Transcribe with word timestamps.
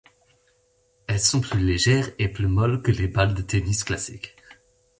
Elles 1.05 1.19
sont 1.19 1.41
plus 1.41 1.59
légères 1.63 2.09
et 2.17 2.27
plus 2.27 2.47
molles 2.47 2.81
que 2.81 2.89
les 2.89 3.07
balles 3.07 3.35
de 3.35 3.43
tennis 3.43 3.83
classiques. 3.83 4.35